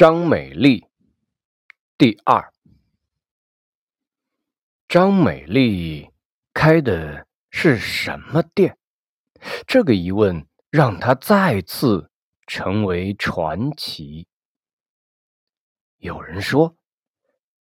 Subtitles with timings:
[0.00, 0.86] 张美丽，
[1.98, 2.50] 第二。
[4.88, 6.08] 张美丽
[6.54, 8.78] 开的是什么店？
[9.66, 12.10] 这个疑问让她再次
[12.46, 14.26] 成为传奇。
[15.98, 16.78] 有人说，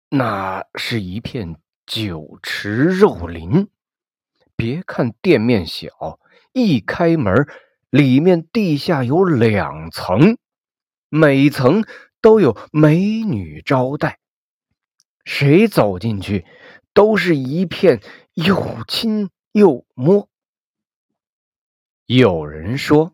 [0.07, 3.69] 那是一片酒池肉林。
[4.55, 6.17] 别看店面小，
[6.53, 7.45] 一开门，
[7.89, 10.37] 里面地下有两层，
[11.09, 11.83] 每层
[12.21, 14.19] 都有美女招待，
[15.25, 16.45] 谁走进去？
[16.93, 18.01] 都是一片
[18.33, 20.27] 又亲又摸。
[22.05, 23.13] 有人说，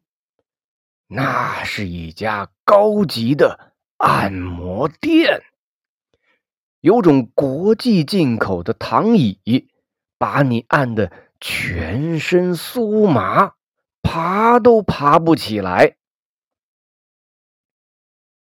[1.08, 5.44] 那是一家高级的按摩店，
[6.82, 9.70] 有种国际进口的躺椅，
[10.18, 13.54] 把你按的全身酥麻，
[14.02, 15.98] 爬都爬不起来。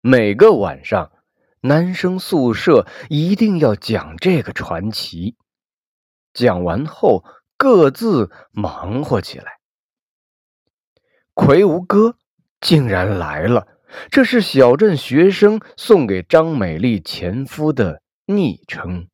[0.02, 1.12] 每个晚上。
[1.64, 5.36] 男生宿舍一定要讲这个传奇，
[6.34, 7.24] 讲完后
[7.56, 9.60] 各自忙活起来。
[11.36, 12.16] 魁梧哥
[12.60, 13.68] 竟然来了，
[14.10, 19.08] 这是小镇学生送给张美丽前夫的昵称。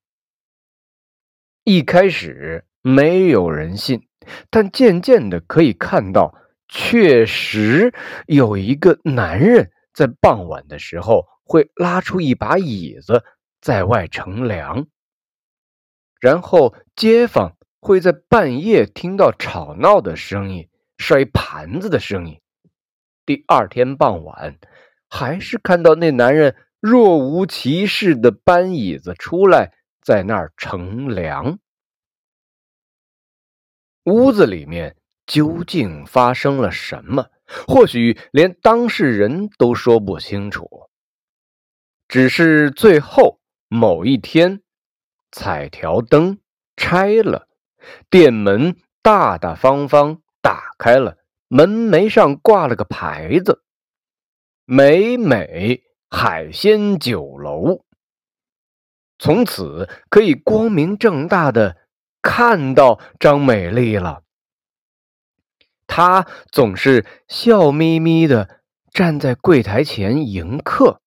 [1.66, 4.08] 一开始没有人信，
[4.50, 6.34] 但渐渐的可以看到，
[6.70, 7.94] 确实
[8.26, 11.26] 有一个男人在傍晚的时候。
[11.50, 13.24] 会拉出一把椅子
[13.62, 14.86] 在外乘凉，
[16.20, 20.68] 然后街坊会在半夜听到吵闹的声音、
[20.98, 22.42] 摔盘子的声音。
[23.26, 24.60] 第二天傍晚，
[25.08, 31.60] 还是看到那男人若无其事的搬椅子出来，在那儿乘凉。
[34.04, 37.30] 屋子里面究竟发生了什么？
[37.68, 40.90] 或许连当事人都说不清楚。
[42.08, 44.62] 只是最后某一天，
[45.32, 46.40] 彩条灯
[46.76, 47.48] 拆了，
[48.10, 51.18] 店门大大方方打开了，
[51.48, 53.64] 门楣上挂了个牌子
[54.66, 57.84] ：“美美海鲜酒楼。”
[59.20, 61.76] 从此可以光明正大的
[62.22, 64.24] 看到张美丽了。
[65.88, 68.62] 他总是笑眯眯的
[68.92, 71.02] 站在柜台前迎客。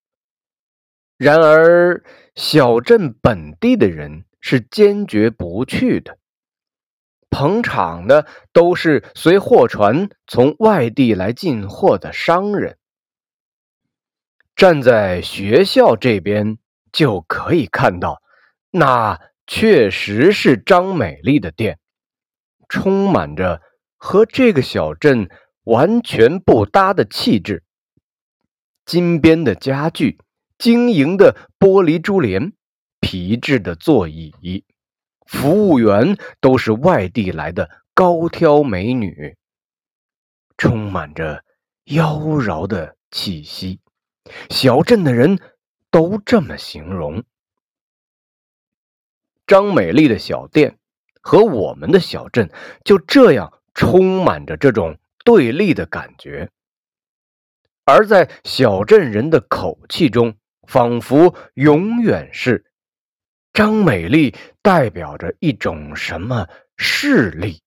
[1.16, 2.02] 然而，
[2.34, 6.16] 小镇本地的人是坚决不去的。
[7.28, 12.78] 捧场的都是随货船从外地来进货的商人。
[14.56, 16.58] 站在学校这边
[16.90, 18.20] 就可以看到，
[18.70, 21.78] 那确实是张美丽的店，
[22.68, 23.62] 充满着
[24.00, 25.30] 和这个小镇
[25.62, 27.62] 完全不搭的气质。
[28.84, 30.18] 金边的家具。
[30.58, 32.52] 晶莹的玻璃珠帘，
[33.00, 34.66] 皮质的座椅，
[35.26, 39.38] 服务员都是外地来的高挑美女，
[40.58, 41.42] 充满着
[41.84, 43.80] 妖娆的气息。
[44.50, 45.38] 小镇的人
[45.90, 47.24] 都这么形容
[49.46, 50.78] 张美丽的小店，
[51.22, 52.50] 和我们的小镇
[52.84, 56.50] 就这样充满着这种对立的感觉，
[57.86, 60.36] 而在小镇人的口气中。
[60.66, 62.64] 仿佛永远是
[63.52, 66.46] 张美丽代表着一种什么
[66.76, 67.60] 势力，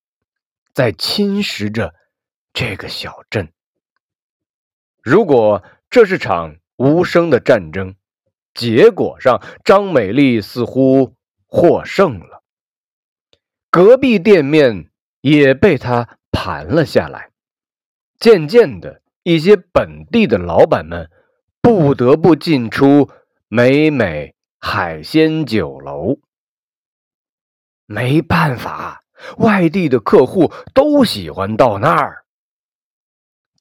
[0.73, 1.94] 在侵蚀着
[2.53, 3.52] 这个小镇。
[5.02, 7.96] 如果这是场无声的战争，
[8.53, 12.41] 结果上张美丽似乎获胜了，
[13.69, 14.90] 隔壁店面
[15.23, 17.31] 也被他盘了下来。
[18.19, 21.09] 渐渐的，一些本地的老板们。
[21.66, 23.09] 不得不进出
[23.47, 26.19] 美美海鲜酒楼，
[27.85, 29.06] 没办法，
[29.38, 32.25] 外地的客户都喜欢到那儿。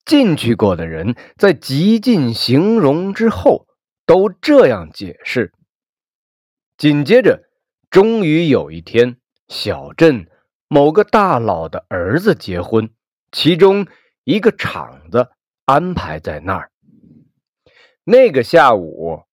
[0.05, 3.69] 进去过的人在极尽形容之后，
[4.05, 5.53] 都这样解释。
[6.77, 7.49] 紧接着，
[7.89, 9.17] 终于有一天，
[9.47, 10.29] 小镇
[10.73, 12.89] 某个大佬的儿子结婚，
[13.31, 13.87] 其中
[14.25, 15.29] 一个场子
[15.67, 16.71] 安排在那儿。
[18.05, 19.25] 那个下午，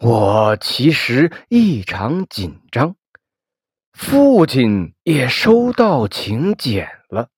[0.00, 2.96] 我其实异常紧张。
[3.92, 7.28] 父亲也收到请柬了，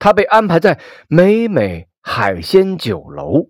[0.00, 3.48] 他被安排在美美海鲜酒楼。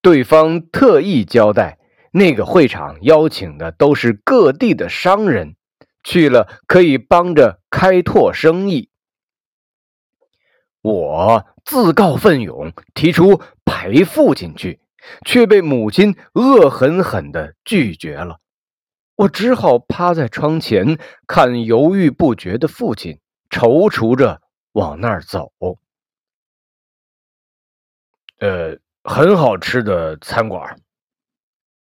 [0.00, 1.78] 对方特意交代，
[2.10, 5.56] 那个会场邀请的都是各地的商人，
[6.04, 8.90] 去了可以帮着开拓生意。
[10.82, 14.80] 我自告奋勇提出陪父亲去，
[15.24, 18.38] 却被母亲恶狠狠地拒绝了。
[19.16, 23.18] 我只好趴在窗前，看犹豫不决的父亲，
[23.48, 24.42] 踌躇着
[24.72, 25.52] 往那儿走。
[28.40, 30.78] 呃，很好吃的餐馆。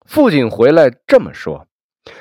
[0.06, 1.68] 父亲回来这么说，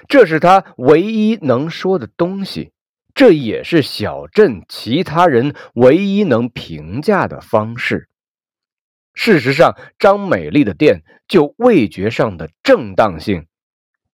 [0.07, 2.71] 这是他唯一能说的东西，
[3.13, 8.09] 这也是小镇其他人唯一能评价的方式。
[9.13, 13.47] 事实上，张美丽的店就味觉上的正当性。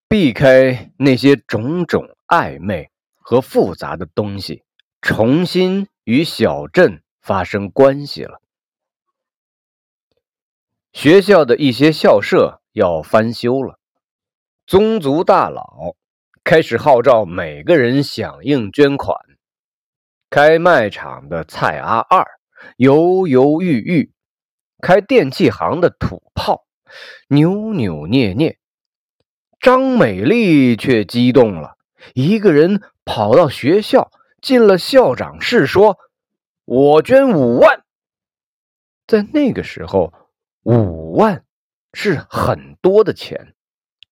[0.08, 4.64] 避开那些种种暧昧和复杂的东西，
[5.02, 8.40] 重新与小镇发生关系了。
[10.94, 13.80] 学校的一些校舍要翻修了，
[14.68, 15.96] 宗族大佬
[16.44, 19.16] 开始号召每个人响应捐款。
[20.32, 22.26] 开卖场的蔡阿二
[22.76, 24.12] 犹犹豫豫，
[24.82, 26.66] 开电器行的土炮
[27.28, 28.58] 扭扭捏捏。
[29.60, 31.78] 张美丽却激动了，
[32.16, 34.12] 一个人跑到学校，
[34.42, 36.00] 进了校长室，说
[36.66, 37.84] ：“我捐五万。”
[39.06, 40.12] 在那个时候，
[40.64, 41.46] 五万
[41.94, 43.55] 是很多的钱，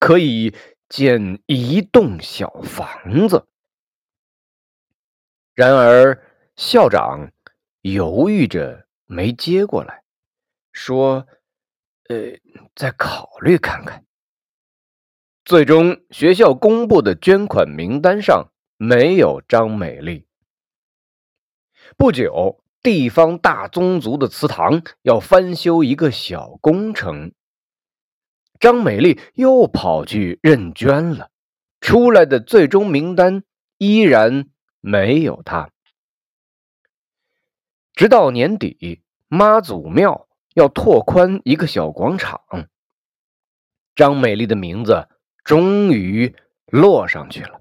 [0.04, 0.54] 可以
[0.90, 3.48] 建一栋小房子。
[5.56, 6.22] 然而，
[6.58, 7.32] 校长
[7.80, 10.04] 犹豫着没接过来，
[10.74, 11.26] 说
[12.10, 12.38] ：“呃，
[12.76, 14.04] 再考虑看看。”
[15.46, 20.28] 最终，学校公布的捐款名单上没有张美丽。
[21.96, 27.32] 不久，地方大宗族的祠堂要翻修一个小工程，
[28.64, 31.30] 张美丽又跑去认捐了。
[31.82, 33.44] 出来的最终名单
[33.78, 34.50] 依然
[34.80, 35.70] 没有她。
[37.94, 42.40] 直到年底，妈祖庙要拓宽一个小广场，
[43.98, 45.10] 张美丽的名字。
[45.44, 46.34] 终于
[46.68, 47.60] 落上去了，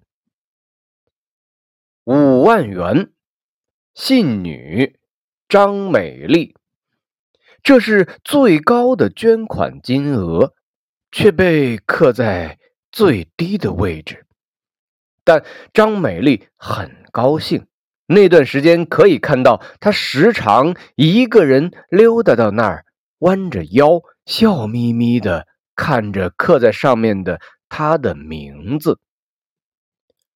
[2.05, 3.13] 五万元，
[3.93, 5.01] 信女
[5.49, 6.55] 张美丽，
[7.61, 10.55] 这是最高的捐款金额，
[11.13, 12.59] 却被刻在
[12.91, 14.27] 最低的位置。
[15.23, 17.67] 但张美丽很高兴，
[18.07, 22.85] 那段时间可以看到她时常一个人溜达到那儿，
[23.19, 27.41] 弯着腰，笑眯眯的看着刻在上面的。
[27.75, 28.99] 他的名字，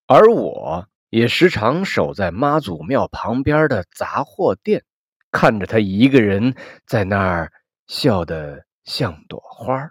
[0.07, 4.83] 而我也时常守在妈祖庙旁边的杂货店，
[5.31, 6.55] 看着他一个人
[6.87, 7.53] 在那儿
[7.87, 9.91] 笑得像朵花。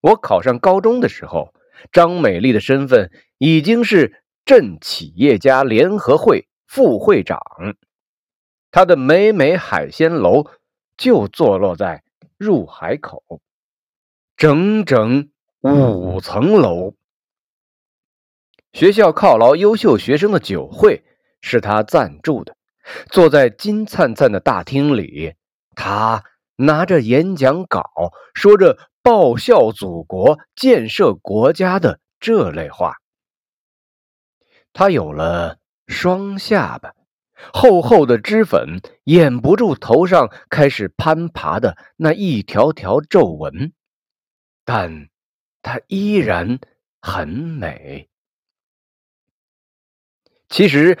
[0.00, 1.54] 我考上高中的时候，
[1.92, 7.40] 张美丽的身份已经是镇企业家联合会副会长，
[8.70, 10.46] 她的美美海鲜楼
[10.96, 12.02] 就坐落在
[12.38, 13.22] 入海口，
[14.36, 15.30] 整整。
[15.62, 16.94] 五层楼，
[18.72, 21.04] 学校犒劳优秀学生的酒会
[21.42, 22.56] 是他赞助的。
[23.10, 25.34] 坐在金灿灿的大厅里，
[25.76, 26.24] 他
[26.56, 27.84] 拿着演讲稿，
[28.32, 32.94] 说着报效祖国、建设国家的这类话。
[34.72, 36.94] 他有了双下巴，
[37.52, 43.72] 厚厚的脂粉掩不住头上开始攀爬的那一条条皱纹，
[44.64, 45.08] 但。
[45.62, 46.58] 她依然
[47.02, 48.08] 很美。
[50.48, 50.98] 其实，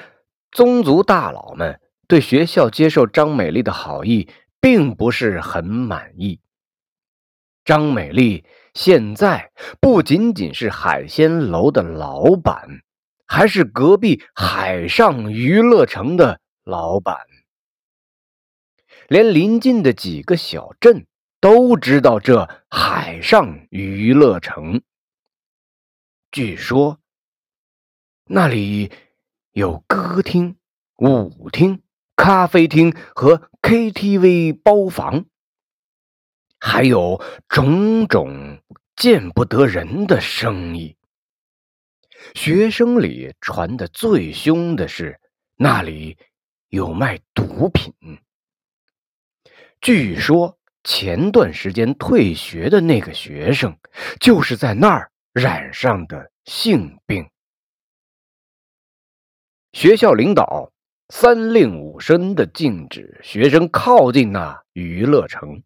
[0.50, 4.28] 宗族大佬们对学校接受张美丽的好意
[4.60, 6.40] 并不是很满意。
[7.70, 12.80] 张美丽现在不仅仅是海鲜楼的老板，
[13.28, 17.16] 还是隔壁海上娱乐城的老板，
[19.06, 21.06] 连邻近的几个小镇。
[21.40, 24.82] 都知道这海上娱乐城。
[26.32, 26.98] 据说
[28.24, 28.90] 那里
[29.52, 30.56] 有歌厅、
[30.96, 31.82] 舞厅、
[32.16, 35.26] 咖啡厅和 KTV 包房，
[36.60, 38.62] 还有种种
[38.94, 40.96] 见不得人的生意。
[42.34, 45.18] 学生里传的最凶的是
[45.56, 46.16] 那里
[46.68, 47.92] 有卖毒品。
[49.80, 50.56] 据说。
[50.82, 53.76] 前段时间退学的那个学生，
[54.18, 57.28] 就是在那儿染上的性病。
[59.74, 60.72] 学校领导
[61.10, 65.62] 三令五申的禁止学生靠近那娱乐城，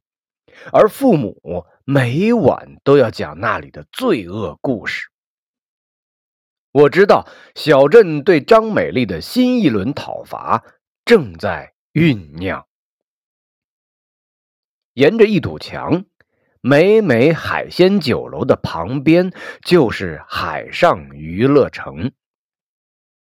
[0.72, 5.08] 而父母每晚都要讲那里的罪恶故事。
[6.72, 10.64] 我知道小镇对张美丽的新一轮讨伐
[11.04, 12.66] 正在酝酿。
[14.94, 16.04] 沿着一堵墙，
[16.60, 19.32] 美美海鲜酒楼的旁边
[19.64, 22.12] 就是海上娱乐城。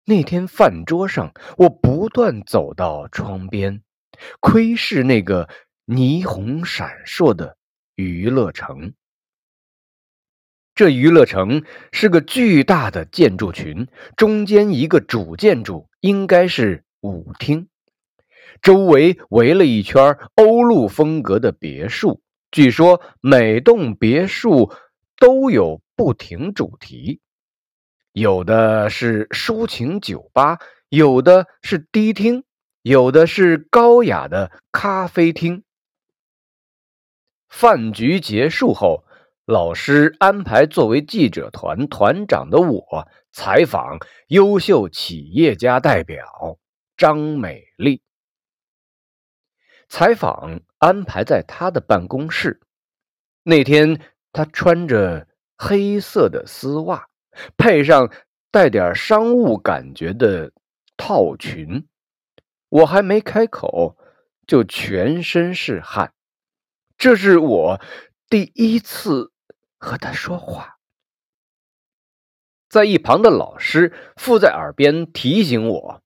[0.05, 3.81] 那天饭桌上，我不断走到窗边，
[4.39, 5.49] 窥视那个
[5.85, 7.57] 霓虹闪烁的
[7.95, 8.93] 娱乐城。
[10.73, 13.87] 这娱乐城是个巨大的建筑群，
[14.17, 17.69] 中间一个主建筑应该是舞厅，
[18.63, 22.21] 周围围了一圈欧陆风格的别墅。
[22.49, 24.73] 据说每栋别墅
[25.17, 27.21] 都有不停主题。
[28.11, 30.57] 有的是抒情酒吧，
[30.89, 32.43] 有的是迪厅，
[32.81, 35.63] 有的是高雅的咖啡厅。
[37.57, 39.05] 饭局结束后，
[39.45, 43.97] 老师安排作为记者团团长的我采访
[44.27, 46.59] 优秀企业家代表
[46.97, 48.01] 张美丽。
[49.87, 52.59] 采访安排在她的办公室。
[53.43, 54.01] 那天
[54.33, 57.07] 她穿着黑色的丝袜。
[57.55, 58.11] 配上
[58.51, 60.51] 带点商务感觉的
[60.97, 61.87] 套裙，
[62.67, 63.95] 我还没开口，
[64.45, 66.11] 就全身是汗。
[66.97, 67.81] 这是我
[68.29, 69.31] 第一次
[69.77, 70.77] 和他说话。
[72.69, 76.03] 在一旁的老师附在耳边提醒我：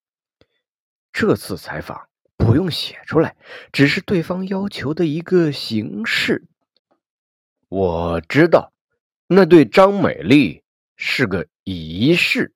[1.12, 3.36] 这次采访不用写出来，
[3.72, 6.48] 只是对方要求的一个形式。
[7.68, 8.72] 我知道，
[9.28, 10.64] 那对张美丽。
[11.02, 12.54] 是个仪式，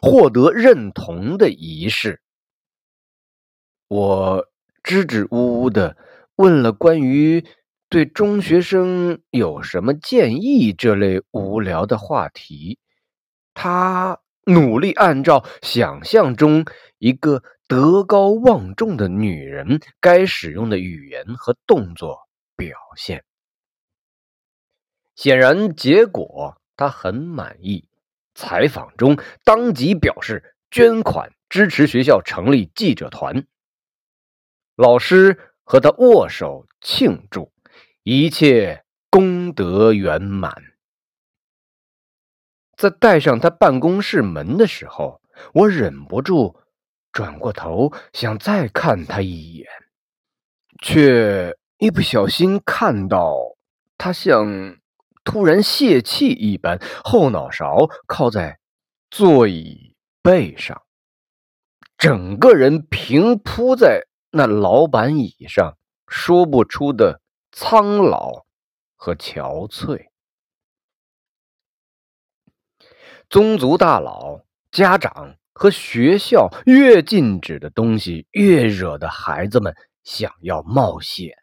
[0.00, 2.22] 获得认同的仪式。
[3.86, 4.48] 我
[4.82, 5.98] 支支吾吾的
[6.36, 7.44] 问了关于
[7.92, 12.78] 对中学生有什么建议这类无聊的话题，
[13.52, 16.64] 他努力按照想象中
[16.96, 23.24] 一个德高望重的女人该使用的语言和动作表现。
[25.14, 26.56] 显然，结果。
[26.74, 27.86] 他很满意，
[28.34, 33.46] 采访中当即表示捐款支持学校成立记者团。
[34.74, 37.51] 老师和他握手庆祝，
[38.02, 40.52] 一切功德圆满。
[42.76, 45.20] 在带上他办公室门的时候，
[45.54, 46.58] 我忍不住
[47.12, 49.66] 转过头想再看他一眼，
[50.82, 53.36] 却一不小心看到
[53.96, 54.76] 他像。
[55.24, 58.58] 突然泄气一般，后脑勺靠在
[59.08, 60.82] 座椅背上，
[61.96, 65.78] 整个人平铺在那老板椅上，
[66.08, 67.21] 说不出的
[67.52, 68.46] 苍老
[68.96, 70.08] 和憔悴。
[73.28, 74.40] 宗族大佬、
[74.70, 81.36] 家长和学校越禁止的东西，越惹得孩子们想要冒险。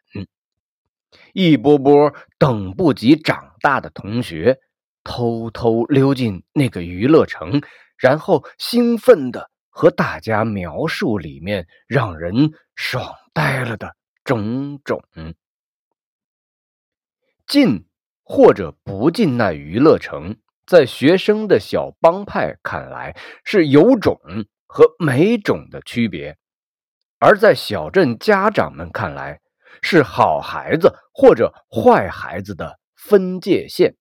[1.32, 4.58] 一波波等不及长大的同学
[5.04, 7.62] 偷偷溜进那个娱乐城，
[7.96, 15.02] 然后兴奋的和大家描述里面让人爽呆了的种种。
[17.50, 17.84] 进
[18.22, 23.14] 或者不进那娱乐城，在学生的小帮派看来
[23.44, 24.18] 是有种
[24.66, 26.38] 和没种的区别，
[27.18, 29.42] 而在小镇家长们看来。
[29.82, 33.96] 是好孩子或者坏孩子的分界线。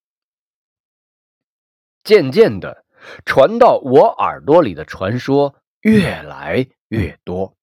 [2.03, 2.85] 渐渐的，
[3.23, 7.55] 传到我耳朵里的传说越来越多。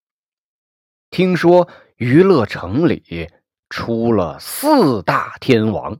[1.11, 3.29] 听说娱乐城里
[3.69, 5.99] 出了四大天王，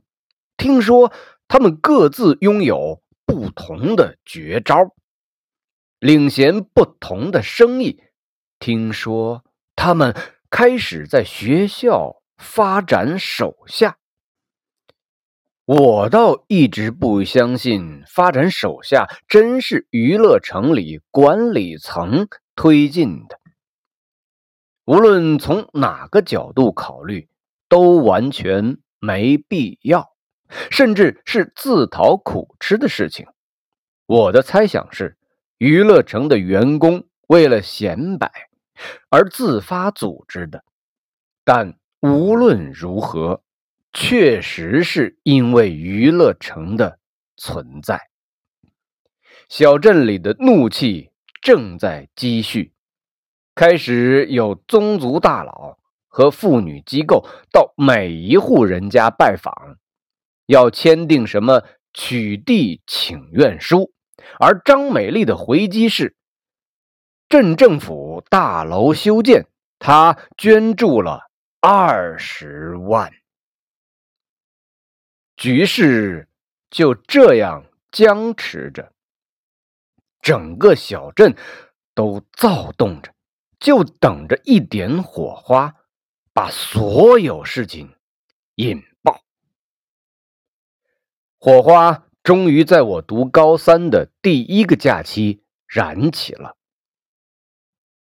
[0.57, 1.11] 听说
[1.47, 4.95] 他们各自拥有不同的绝招，
[5.99, 8.03] 领衔不同的生意。
[8.59, 9.43] 听说
[9.75, 10.15] 他们。
[10.49, 13.97] 开始在学校发展手下，
[15.65, 23.41] 我倒一直不相信发展手下真是娱乐城里管理层推进的。
[24.85, 27.27] 无论从哪个角度考虑，
[27.69, 30.15] 都完全没必要，
[30.71, 33.27] 甚至是自讨苦吃的事情。
[34.05, 35.17] 我的猜想是，
[35.57, 38.31] 娱乐城的员工为了显摆。
[39.09, 40.63] 而自发组织的，
[41.43, 43.41] 但无论如何，
[43.91, 46.99] 确实是因为娱乐城的
[47.35, 47.99] 存在。
[49.49, 51.09] 小镇里的怒气
[51.41, 52.71] 正在积蓄，
[53.55, 55.79] 开始有宗族大佬
[56.17, 59.77] 和妇女机构到每一户人家拜访，
[60.47, 61.61] 要签订什么
[61.93, 63.93] 取缔请愿书，
[64.39, 66.15] 而张美丽的回击是。
[67.29, 69.45] 镇政府大楼修建，
[69.77, 71.29] 他捐助了
[71.61, 73.13] 二十万。
[75.35, 76.27] 局势
[76.71, 78.91] 就这样僵持着，
[80.19, 81.35] 整个小镇
[81.93, 83.13] 都躁动着，
[83.59, 85.75] 就等着一点火花，
[86.37, 87.95] 把所有事情
[88.57, 89.23] 引爆。
[91.39, 96.55] 火花终于在我读高三的第一个假期燃起了。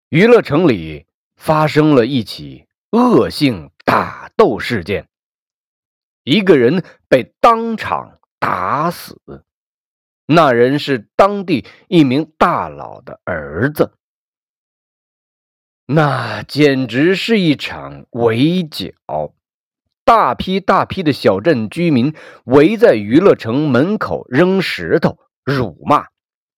[0.10, 5.08] 娱乐城里发生了一起恶性打斗事件，
[6.24, 9.46] 一个人被当场打死，
[10.26, 13.96] 那人是当地一名大佬的儿子。
[15.86, 19.34] 那简直是一场围剿，
[20.06, 26.08] 大批大批的小镇居民围在娱乐城门口扔石头、辱骂，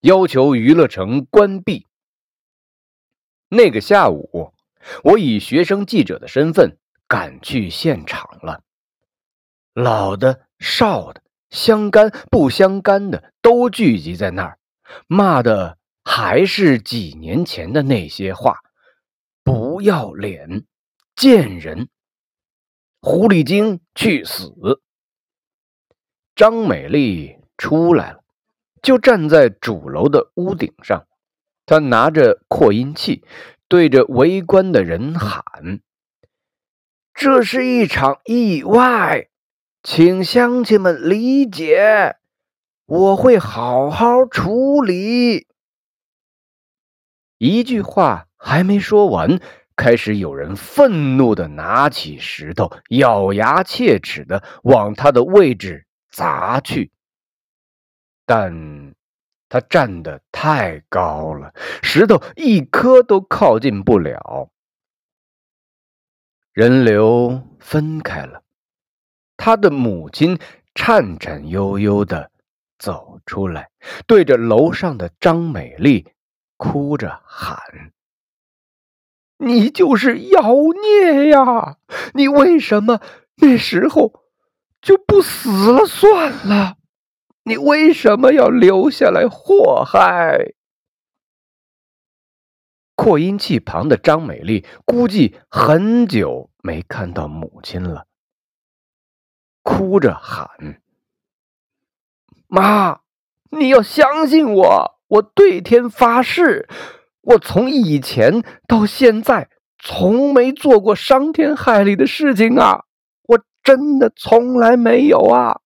[0.01, 1.88] 要求娱乐城关闭。
[3.50, 4.53] 那个下午，
[5.03, 6.77] 我以学生记者的身份
[7.08, 8.62] 赶去现场了。
[9.74, 14.60] 老的、少的、相干不相干的都聚集在那儿，
[15.08, 18.60] 骂的还是几年前的那些话：
[19.45, 20.65] 不要脸、
[21.15, 21.87] 贱人、
[22.99, 24.51] 狐狸精去死。
[26.35, 28.23] 张美丽出来了，
[28.81, 31.07] 就站在主楼的屋顶上。
[31.67, 33.23] 她拿着扩音器，
[33.67, 35.79] 对着围观的人喊
[37.13, 39.29] ：“这是一场意外，
[39.83, 42.15] 请乡亲们理解，
[42.87, 45.45] 我会好好处理。”
[47.37, 49.39] 一句话还没说完，
[49.75, 56.91] 开始有人愤怒的拿起石头，咬牙切齿的往他的位置砸去，
[58.23, 58.93] 但……
[59.47, 64.49] 他站得太高了，石头一颗都靠近不了。
[66.51, 68.41] 人流分开了，
[69.37, 70.37] 他的母亲
[70.73, 72.31] 颤颤悠悠的
[72.79, 73.70] 走出来，
[74.07, 76.05] 对着楼上的张美丽
[76.57, 77.57] 哭着喊
[79.37, 80.41] ：“你就是妖
[80.81, 81.77] 孽呀！
[82.13, 83.01] 你为什么
[83.37, 84.24] 那时候
[84.81, 86.77] 就不死了算了？”
[87.48, 90.53] 你为什么要留下来祸害？
[92.95, 98.07] 扩音器旁的张美丽估计很久没看到母亲了，
[99.61, 100.81] 哭着喊
[102.48, 103.01] ：“妈，
[103.51, 106.67] 你要相信我，我对天发誓，
[107.25, 112.85] 我从以前到现在从没做过伤天害理的事情啊！
[113.24, 115.61] 我真的从来没有啊！”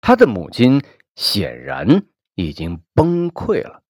[0.00, 0.82] 他的母亲
[1.14, 3.82] 显然已经崩溃了。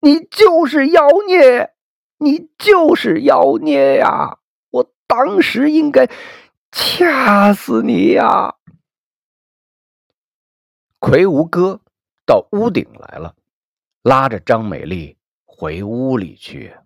[0.00, 1.74] 你就是妖孽，
[2.18, 4.38] 你就是妖孽呀！
[4.70, 6.08] 我当时应该
[6.72, 8.56] 掐死你呀！
[10.98, 11.80] 魁梧哥
[12.28, 13.34] 到屋顶来了，
[14.02, 16.76] 拉着张美丽回屋里去。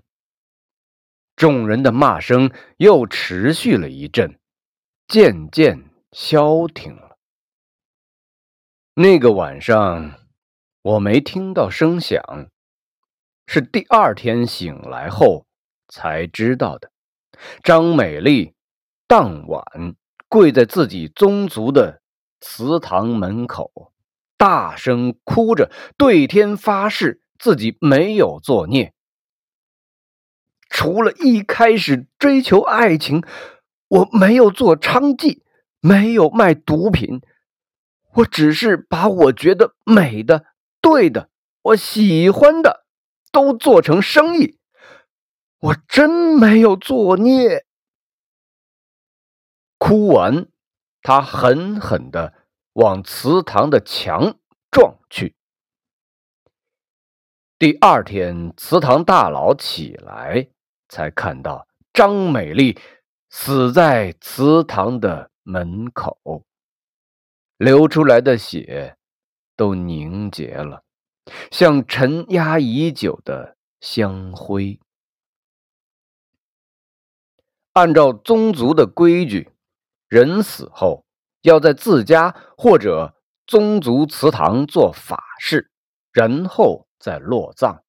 [1.34, 4.38] 众人的骂声又持续了一阵，
[5.08, 7.18] 渐渐消停了。
[8.94, 10.14] 那个晚上，
[10.82, 12.22] 我没听到声响，
[13.48, 15.44] 是第二天醒来后
[15.88, 16.92] 才知道的。
[17.64, 18.54] 张美丽
[19.08, 19.64] 当晚
[20.28, 22.00] 跪在自己宗族的
[22.40, 23.91] 祠堂门口，
[24.42, 28.92] 大声哭着，对天发誓自己没有作孽。
[30.68, 33.22] 除了一开始追求爱情，
[33.86, 35.42] 我没有做娼妓，
[35.78, 37.20] 没有卖毒品。
[38.14, 40.46] 我只是把我觉得美的、
[40.80, 41.28] 对的、
[41.62, 42.84] 我喜欢的，
[43.30, 44.58] 都做成生意。
[45.60, 47.64] 我真没有作孽。
[49.78, 50.48] 哭完，
[51.00, 52.34] 他狠狠的
[52.74, 54.38] 往祠堂的墙
[54.70, 55.34] 撞去。
[57.58, 60.48] 第二天，祠堂大佬起来，
[60.88, 62.78] 才看到张美丽
[63.30, 66.44] 死在祠堂的门口。
[67.58, 68.96] 流出来的血
[69.54, 70.82] 都凝结了，
[71.52, 74.80] 像沉压已久的香灰。
[77.74, 79.52] 按照宗族的规矩，
[80.08, 81.04] 人死后
[81.42, 83.14] 要在自家或者
[83.46, 85.70] 宗族祠堂做法事，
[86.12, 87.82] 然后再落葬。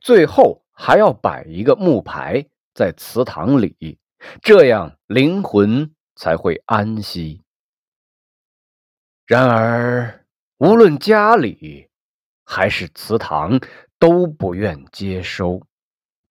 [0.00, 3.98] 最后还要摆一个木牌在祠堂里，
[4.42, 7.42] 这样灵魂才会安息。
[9.26, 10.24] 然而，
[10.58, 11.88] 无论家里
[12.44, 13.58] 还是祠堂
[13.98, 15.60] 都不愿接收，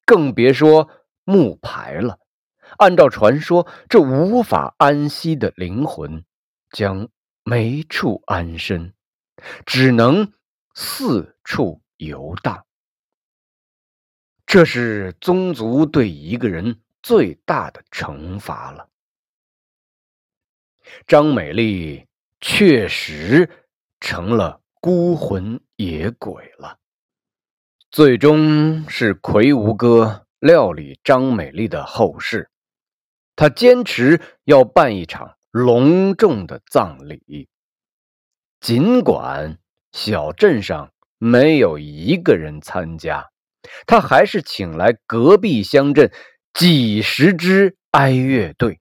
[0.05, 0.89] 更别说
[1.25, 2.19] 木牌了。
[2.77, 6.23] 按照传说，这无法安息的灵魂
[6.71, 7.07] 将
[7.43, 8.93] 没处安身，
[9.65, 10.31] 只能
[10.73, 12.65] 四处游荡。
[14.45, 18.89] 这是宗族对一个人最大的惩罚了。
[21.07, 22.05] 张美丽
[22.39, 23.49] 确实
[23.99, 26.77] 成了孤魂野鬼了。
[27.89, 32.51] 最终是魁梧哥料理张美丽的后事，
[33.35, 37.49] 他坚持要办一场隆重的葬礼。
[38.59, 39.57] 尽管
[39.91, 43.29] 小镇上没有一个人参加，
[43.85, 46.11] 他还是请来隔壁乡镇
[46.53, 48.79] 几十支哀乐队，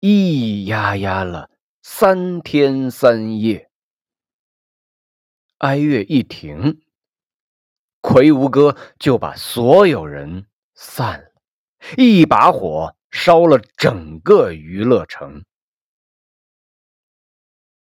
[0.00, 1.50] 咿呀呀了
[1.82, 3.70] 三天三夜。
[5.58, 6.80] 哀乐一停。
[8.00, 11.30] 魁梧哥就把所有人散了，
[11.96, 15.44] 一把火烧了整个娱乐城。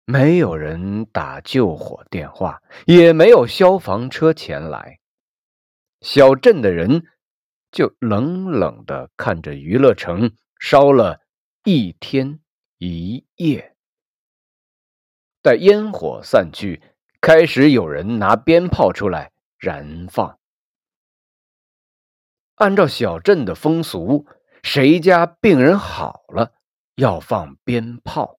[0.05, 5.01] 没有人打救火电话，也没有消防车前来，
[6.03, 7.07] 小镇的人
[7.73, 11.23] 就冷冷的看着娱乐城烧了
[11.65, 12.41] 一天
[12.77, 13.75] 一夜。
[15.41, 16.83] 待烟火散去，
[17.23, 19.33] 开始有人拿鞭炮出来。
[19.57, 20.39] 燃放。
[22.57, 24.27] 按照小镇的风俗，
[24.65, 26.55] 谁家病人好了，
[26.95, 28.39] 要放鞭炮。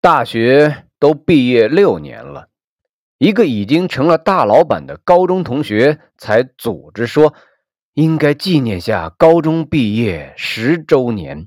[0.00, 2.48] 大学都毕业六年了，
[3.18, 7.34] 一个已经成了大老板的高中同学才组织说，
[7.94, 11.46] 应该纪念下高中毕业十周年。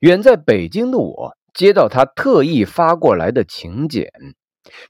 [0.00, 4.10] 远在北京的我，接到他特意发过来的请柬。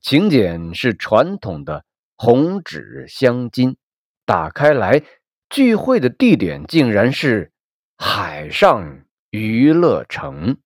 [0.00, 1.84] 请柬是传统的
[2.16, 3.76] 红纸镶金，
[4.24, 5.02] 打开来，
[5.48, 7.52] 聚会的地点竟然是
[7.96, 10.58] 海上娱乐城。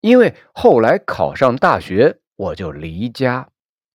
[0.00, 3.50] 因为后来考上大学，我就离家，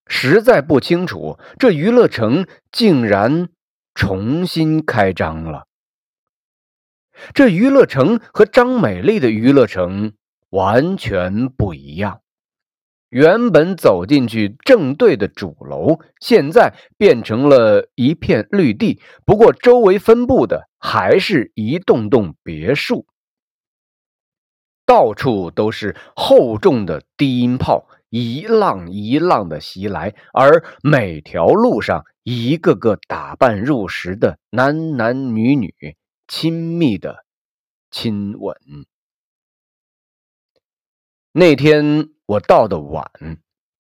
[0.08, 3.50] 实在不清楚这娱乐城竟然
[3.94, 5.68] 重新开张了。
[7.34, 10.14] 这娱乐城和张美丽的娱乐城
[10.50, 12.22] 完全不一样。
[13.10, 19.02] 原本走进去正对的主楼，现在变成了一片绿地。
[19.26, 23.08] 不过，周围分布的还是一栋栋别墅，
[24.86, 30.14] 到处都是厚重的低音炮，一浪一浪的袭来。
[30.34, 35.74] 而每条路上，一个个打扮入时的男男女女，
[36.28, 37.24] 亲密的
[37.90, 38.58] 亲吻。
[41.32, 42.10] 那天。
[42.28, 43.10] 我到的晚，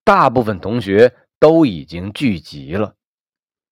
[0.06, 2.96] 大部分同学都已经聚集了。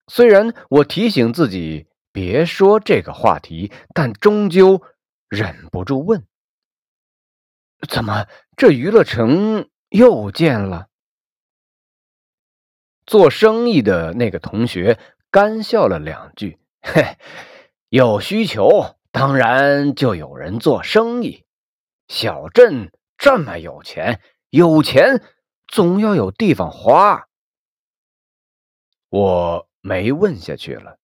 [0.08, 4.82] 虽然我提醒自己别说这个话题，但终究
[5.30, 6.28] 忍不住问
[7.88, 10.88] ：“怎么这娱乐城又建了？”
[13.08, 15.00] 做生意的那个同学
[15.32, 17.18] 干笑了两句：“嘿，
[17.88, 21.46] 有需求，当然就有人做生意。
[22.10, 24.20] 小镇这么有钱。”
[24.56, 25.22] 有钱
[25.68, 27.28] 总要有地方花，
[29.10, 30.98] 我没问下去了。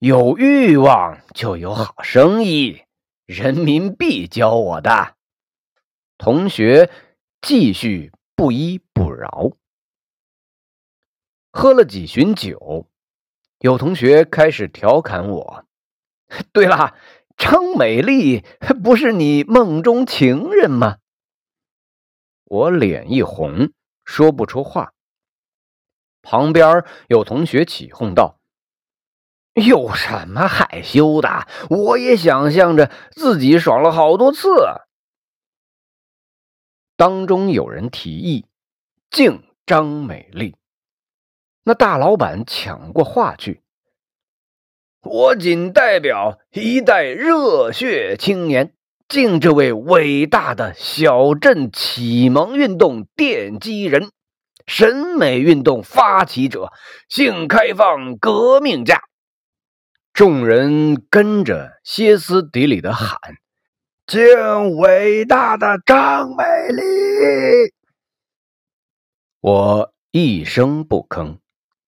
[0.00, 2.82] 有欲望就有好生意，
[3.26, 5.14] 人民币教我的。
[6.18, 6.90] 同学
[7.40, 9.52] 继续不依不饶。
[11.52, 12.88] 喝了几巡酒，
[13.60, 15.64] 有同学开始调侃我
[16.50, 16.96] ：“对了，
[17.36, 18.44] 张美丽
[18.82, 20.98] 不是你梦中情人吗？”
[22.46, 23.72] 我脸一红，
[24.04, 24.92] 说不出话。
[26.22, 28.38] 旁边有同学起哄道
[29.54, 31.48] ：“有什么害羞的？
[31.70, 34.48] 我也想象着自己爽了好多次。”
[36.96, 38.46] 当中有人提议
[39.10, 40.56] 敬张美丽，
[41.64, 43.62] 那大老板抢过话去
[45.02, 48.72] ：“我仅代表一代热血青年。”
[49.08, 54.10] 敬这位伟大的小镇启蒙运动奠基人、
[54.66, 56.72] 审美运动发起者、
[57.08, 59.00] 性开放革命家！
[60.12, 63.16] 众人跟着歇斯底里的喊
[64.08, 66.82] ：“敬伟大的张美丽！”
[69.40, 71.38] 我一声不吭，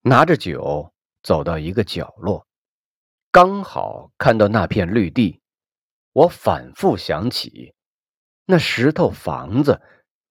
[0.03, 2.47] 拿着酒走到一个角落，
[3.29, 5.38] 刚好看到那片绿地。
[6.19, 7.73] 我反复想起
[8.43, 9.81] 那石头房子，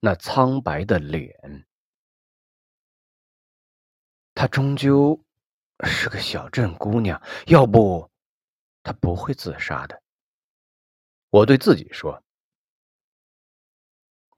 [0.01, 1.67] 那苍白的脸，
[4.35, 5.25] 她终究
[5.85, 8.11] 是个小镇姑娘，要不
[8.83, 10.03] 她不会自杀的。
[11.31, 12.23] 我对自己说。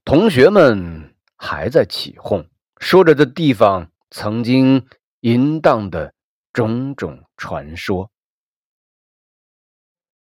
[0.05, 4.87] 同学们还在起哄，说着这地方曾经
[5.23, 6.15] 淫荡的
[6.53, 8.09] 种种传说。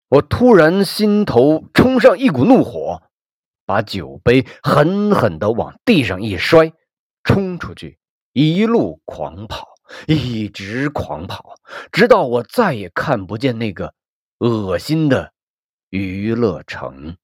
[0.09, 3.03] 我突然心头冲上一股怒火，
[3.65, 6.73] 把酒杯狠狠的往地上一摔，
[7.23, 7.99] 冲出去，
[8.33, 9.67] 一路狂跑，
[10.07, 11.53] 一直狂跑，
[11.91, 13.93] 直到我再也看不见那个
[14.39, 15.31] 恶心的
[15.91, 17.15] 娱乐城。